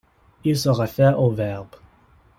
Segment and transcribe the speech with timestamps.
[0.43, 1.75] Il se réfère au verbe'.